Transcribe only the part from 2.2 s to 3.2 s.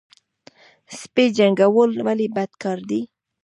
بد کار دی؟